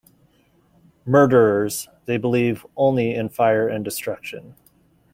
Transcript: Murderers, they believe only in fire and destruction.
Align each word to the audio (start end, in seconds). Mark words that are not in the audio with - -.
Murderers, 1.05 1.87
they 2.07 2.17
believe 2.17 2.65
only 2.75 3.13
in 3.13 3.29
fire 3.29 3.67
and 3.67 3.85
destruction. 3.85 4.55